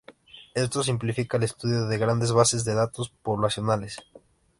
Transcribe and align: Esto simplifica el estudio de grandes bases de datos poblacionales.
Esto 0.55 0.81
simplifica 0.81 1.37
el 1.37 1.43
estudio 1.43 1.85
de 1.85 1.99
grandes 1.99 2.31
bases 2.31 2.65
de 2.65 2.73
datos 2.73 3.11
poblacionales. 3.21 3.97